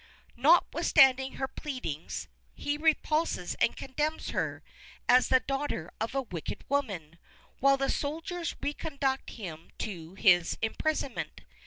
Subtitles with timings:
[0.35, 4.63] Notwithstanding her pleadings, he repulses and condemns her
[5.07, 7.19] as the daughter of a wicked woman,
[7.59, 11.41] while the soldiers reconduct him to his imprisonment.